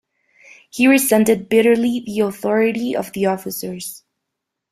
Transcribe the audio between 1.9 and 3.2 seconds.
the authority of